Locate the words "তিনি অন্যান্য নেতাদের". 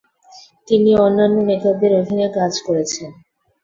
0.67-1.91